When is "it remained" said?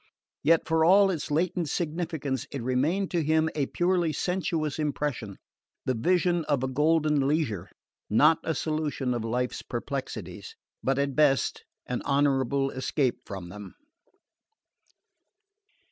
2.49-3.11